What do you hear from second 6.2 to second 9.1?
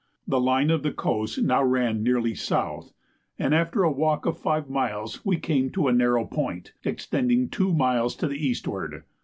point, extending two miles to the eastward.